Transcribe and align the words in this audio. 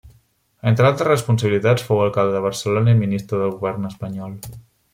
Entre 0.69 0.87
altres 0.89 1.07
responsabilitats 1.09 1.85
fou 1.89 2.01
alcalde 2.05 2.35
de 2.37 2.41
Barcelona 2.47 2.97
i 2.97 2.99
ministre 3.05 3.43
del 3.43 3.55
govern 3.61 3.87
espanyol. 3.91 4.35